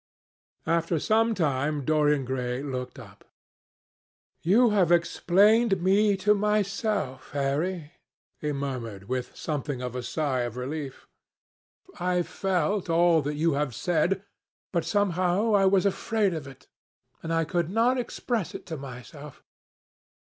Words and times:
After 0.65 0.97
some 0.97 1.35
time 1.35 1.85
Dorian 1.85 2.25
Gray 2.25 2.63
looked 2.63 2.97
up. 2.97 3.23
"You 4.41 4.71
have 4.71 4.91
explained 4.91 5.79
me 5.83 6.17
to 6.25 6.33
myself, 6.33 7.29
Harry," 7.33 7.91
he 8.39 8.51
murmured 8.51 9.03
with 9.07 9.35
something 9.35 9.79
of 9.79 9.95
a 9.95 10.01
sigh 10.01 10.39
of 10.39 10.57
relief. 10.57 11.07
"I 11.99 12.23
felt 12.23 12.89
all 12.89 13.21
that 13.21 13.35
you 13.35 13.53
have 13.53 13.75
said, 13.75 14.23
but 14.71 14.85
somehow 14.85 15.53
I 15.53 15.67
was 15.67 15.85
afraid 15.85 16.33
of 16.33 16.47
it, 16.47 16.65
and 17.21 17.31
I 17.31 17.43
could 17.45 17.69
not 17.69 17.99
express 17.99 18.55
it 18.55 18.65
to 18.65 18.77
myself. 18.77 19.43